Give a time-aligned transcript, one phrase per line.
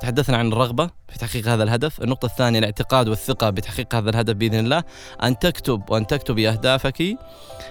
[0.00, 2.02] تحدثنا عن الرغبة في تحقيق هذا الهدف.
[2.02, 4.84] النقطة الثانية الاعتقاد والثقة بتحقيق هذا الهدف بإذن الله.
[5.22, 7.16] أن تكتب وأن تكتبي أهدافك.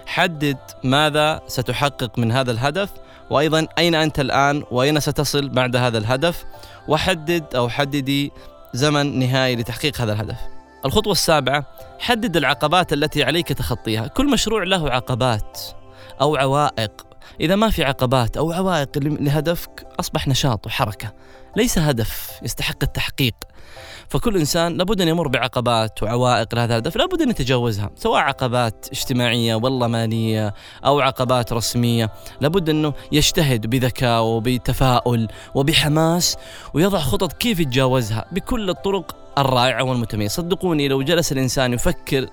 [0.05, 2.89] حدد ماذا ستحقق من هذا الهدف
[3.29, 6.45] وأيضا أين أنت الآن وأين ستصل بعد هذا الهدف.
[6.87, 8.31] وحدد أو حددي
[8.73, 10.37] زمن نهائي لتحقيق هذا الهدف.
[10.85, 11.65] الخطوة السابعة
[11.99, 14.07] حدد العقبات التي عليك تخطيها.
[14.07, 15.59] كل مشروع له عقبات
[16.21, 16.91] أو عوائق.
[17.41, 21.13] إذا ما في عقبات أو عوائق لهدفك أصبح نشاط وحركة
[21.57, 23.33] ليس هدف يستحق التحقيق.
[24.09, 29.55] فكل إنسان لابد أن يمر بعقبات وعوائق لهذا الهدف لابد أن يتجاوزها سواء عقبات اجتماعية
[29.55, 30.53] والله مالية
[30.85, 32.11] أو عقبات رسمية.
[32.41, 36.37] لابد أنه يجتهد بذكاء وبتفاؤل وبحماس
[36.73, 40.33] ويضع خطط كيف يتجاوزها بكل الطرق الرائعة والمتميزة.
[40.33, 42.27] صدقوني لو جلس الإنسان يفكر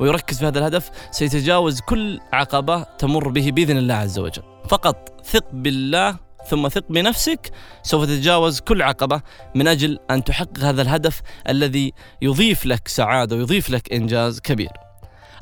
[0.00, 4.42] ويركز في هذا الهدف سيتجاوز كل عقبة تمر به بإذن الله عز وجل.
[4.68, 6.16] فقط ثق بالله
[6.48, 7.50] ثم ثق بنفسك
[7.82, 9.22] سوف تتجاوز كل عقبة
[9.54, 14.70] من أجل أن تحقق هذا الهدف الذي يضيف لك سعادة ويضيف لك إنجاز كبير.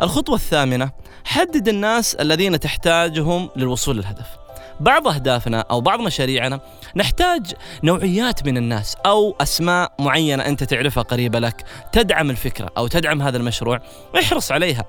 [0.00, 0.90] الخطوة الثامنة
[1.24, 4.43] حدد الناس الذين تحتاجهم للوصول للهدف.
[4.80, 6.60] بعض أهدافنا أو بعض مشاريعنا
[6.96, 7.52] نحتاج
[7.84, 13.36] نوعيات من الناس أو أسماء معينة أنت تعرفها قريبة لك تدعم الفكرة أو تدعم هذا
[13.36, 13.80] المشروع
[14.18, 14.84] احرص عليها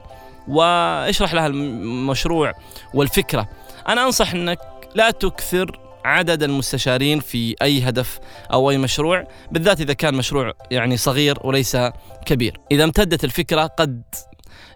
[0.47, 2.53] واشرح لها المشروع
[2.94, 3.50] والفكرة.
[3.88, 4.59] أنا أنصح أنك
[4.95, 8.19] لا تكثر عدد المستشارين في أي هدف
[8.53, 11.78] أو أي مشروع بالذات إذا كان مشروع يعني صغير وليس
[12.25, 12.59] كبير.
[12.72, 14.03] إذا امتدت الفكرة قد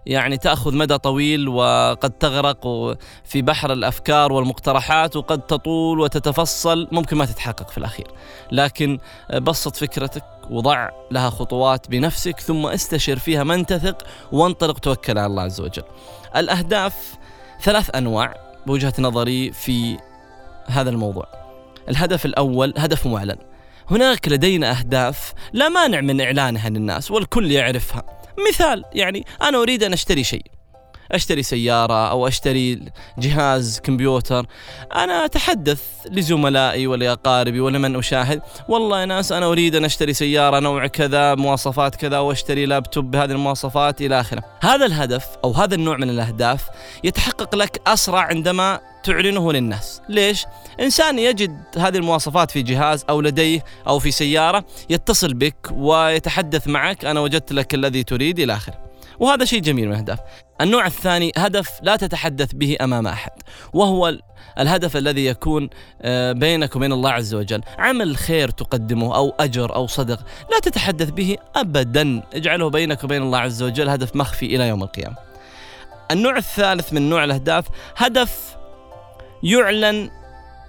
[0.06, 2.66] يعني تأخذ مدى طويل وقد تغرق
[3.24, 8.06] في بحر الأفكار والمقترحات وقد تطول وتتفصل ممكن ما تتحقق في الأخير.
[8.52, 8.98] لكن
[9.34, 13.96] بسط فكرتك وضع لها خطوات بنفسك ثم استشر فيها من تثق
[14.32, 15.84] وانطلق توكل على الله عز وجل.
[16.36, 17.14] الأهداف
[17.62, 18.34] ثلاث أنواع
[18.66, 19.98] بوجهة نظري في
[20.66, 21.26] هذا الموضوع.
[21.88, 23.36] الهدف الأول هدف معلن.
[23.90, 28.19] هناك لدينا أهداف لا مانع من إعلانها للناس والكل يعرفها.
[28.48, 30.42] مثال يعني أنا أريد أن أشتري شيء.
[31.12, 32.82] أشتري سيارة أو أشتري
[33.18, 34.46] جهاز كمبيوتر.
[34.94, 38.42] أنا أتحدث لزملائي ولأقاربي ولمن أشاهد.
[38.68, 43.30] والله يا ناس أنا أريد أن أشتري سيارة نوع كذا مواصفات كذا وأشتري لابتوب بهذه
[43.30, 44.42] المواصفات إلى آخره.
[44.60, 46.68] هذا الهدف أو هذا النوع من الأهداف
[47.04, 50.02] يتحقق لك أسرع عندما تعلنه للناس.
[50.08, 50.44] ليش؟
[50.80, 57.04] إنسان يجد هذه المواصفات في جهاز أو لديه أو في سيارة يتصل بك ويتحدث معك
[57.04, 58.89] أنا وجدت لك الذي تريد إلى آخره.
[59.20, 60.18] وهذا شيء جميل من الأهداف
[60.60, 63.30] النوع الثاني هدف لا تتحدث به أمام أحد.
[63.72, 64.18] وهو
[64.58, 65.70] الهدف الذي يكون
[66.02, 67.60] آه، بينك وبين الله عز وجل.
[67.78, 70.20] عمل خير تقدمه أو أجر أو صدق
[70.50, 72.22] لا تتحدث به أبدا.
[72.34, 75.16] اجعله بينك وبين الله عز وجل هدف مخفي إلى يوم القيامة.
[76.10, 77.66] النوع الثالث من نوع الأهداف
[77.96, 78.56] هدف
[79.42, 80.10] يعلن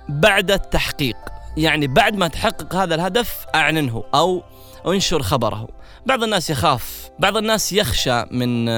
[0.10, 1.18] بعد التحقيق.
[1.58, 4.44] يعني بعد ما تحقق هذا الهدف أعلنه أو
[4.88, 5.68] انشر خبره.
[6.06, 8.70] بعض الناس يخاف بعض الناس يخشى من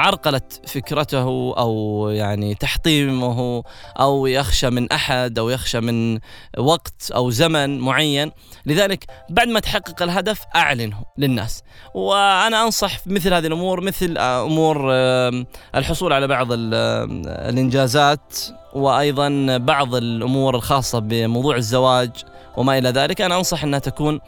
[0.00, 3.62] عرقلة فكرته أو يعني تحطيمه
[4.00, 6.18] أو يخشى من أحد أو يخشى من
[6.58, 8.30] وقت أو زمن معين.
[8.66, 11.62] لذلك بعد ما تحقق الهدف أعلنه للناس.
[11.94, 14.92] وأنا أنصح مثل هذه الأمور مثل أمور
[15.74, 18.38] الحصول على بعض الإنجازات
[18.72, 22.10] وأيضا بعض الأمور الخاصة بموضوع الزواج
[22.56, 23.20] وما إلى ذلك.
[23.20, 24.20] أنا أنصح أنها تكون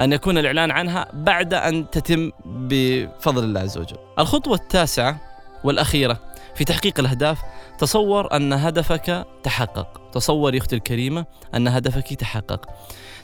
[0.00, 3.96] أن يكون الإعلان عنها بعد أن تتم بفضل الله عز وجل.
[4.18, 5.20] الخطوة التاسعة
[5.64, 6.20] والأخيرة
[6.54, 7.38] في تحقيق الأهداف
[7.78, 10.10] تصور أن هدفك تحقق.
[10.12, 12.66] تصور يا أختي الكريمة أن هدفك تحقق.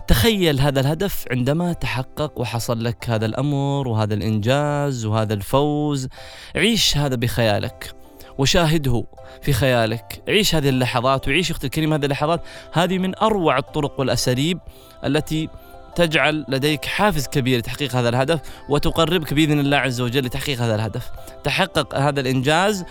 [0.08, 6.08] تخيل هذا الهدف عندما تحقق وحصل لك هذا الأمر وهذا الإنجاز وهذا الفوز.
[6.56, 7.94] عيش هذا بخيالك
[8.38, 9.04] وشاهده
[9.42, 10.22] في خيالك.
[10.28, 12.42] عيش هذه اللحظات وعيش أختي الكريمة هذه اللحظات.
[12.72, 14.58] هذه من أروع الطرق والأساليب
[15.04, 15.48] التي
[15.94, 21.10] تجعل لديك حافز كبير لتحقيق هذا الهدف وتقربك بإذن الله عز وجل لتحقيق هذا الهدف.
[21.44, 22.84] تحقق هذا الإنجاز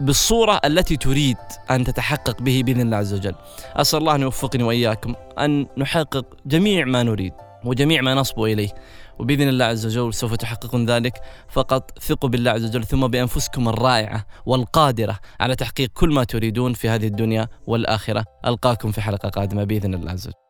[0.00, 1.36] بالصورة التي تريد
[1.70, 3.34] أن تتحقق به بإذن الله عز وجل.
[3.76, 7.32] أسأل الله أن يوفقني وإياكم أن نحقق جميع ما نريد
[7.64, 8.68] وجميع ما نصبو إليه.
[9.18, 14.26] وبإذن الله عز وجل سوف تحققون ذلك فقط ثقوا بالله عز وجل ثم بأنفسكم الرائعة
[14.46, 19.94] والقادرة على تحقيق كل ما تريدون في هذه الدنيا والآخرة ألقاكم في حلقة قادمة بإذن
[19.94, 20.47] الله عز وجل